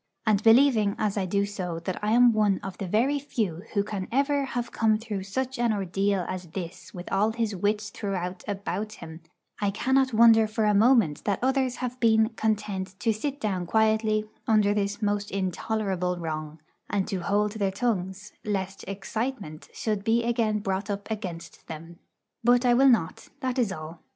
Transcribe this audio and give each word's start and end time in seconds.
And 0.25 0.41
believing, 0.41 0.95
as 0.97 1.15
I 1.15 1.27
do, 1.27 1.45
that 1.45 1.99
I 2.01 2.11
am 2.13 2.33
one 2.33 2.59
of 2.63 2.75
the 2.79 2.87
very 2.87 3.19
few 3.19 3.61
who 3.75 3.83
can 3.83 4.07
ever 4.11 4.45
have 4.45 4.71
come 4.71 4.97
through 4.97 5.21
such 5.21 5.59
an 5.59 5.71
ordeal 5.71 6.25
as 6.27 6.47
this 6.47 6.91
with 6.91 7.11
all 7.11 7.33
his 7.33 7.55
wits 7.55 7.91
throughout 7.91 8.43
about 8.47 8.93
him, 8.93 9.21
I 9.61 9.69
cannot 9.69 10.11
wonder 10.11 10.47
for 10.47 10.65
a 10.65 10.73
moment 10.73 11.23
that 11.25 11.37
others 11.43 11.75
have 11.85 11.99
been 11.99 12.29
content 12.29 12.99
to 13.01 13.13
sit 13.13 13.39
down 13.39 13.67
quietly 13.67 14.25
under 14.47 14.73
this 14.73 15.03
most 15.03 15.29
intolerable 15.29 16.17
wrong, 16.17 16.57
and 16.89 17.07
to 17.07 17.17
hold 17.19 17.51
their 17.51 17.69
tongues, 17.69 18.33
lest 18.43 18.83
'excitement' 18.87 19.69
should 19.71 20.03
be 20.03 20.23
again 20.23 20.61
brought 20.61 20.89
up 20.89 21.11
against 21.11 21.67
them. 21.67 21.99
But 22.43 22.65
I 22.65 22.73
will 22.73 22.89
not, 22.89 23.29
that 23.41 23.59
is 23.59 23.71
all. 23.71 24.01